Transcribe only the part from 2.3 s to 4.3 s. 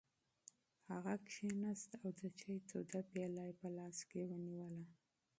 چای توده پیاله یې په لاس کې